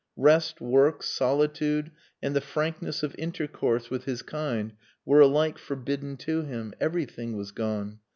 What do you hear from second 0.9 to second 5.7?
solitude, and the frankness of intercourse with his kind were alike